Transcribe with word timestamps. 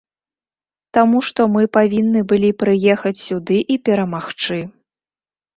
Таму 0.97 1.19
што 1.27 1.41
мы 1.57 1.63
павінны 1.77 2.23
былі 2.31 2.49
прыехаць 2.63 3.15
сюды 3.27 3.57
і 3.75 3.79
перамагчы. 3.91 4.59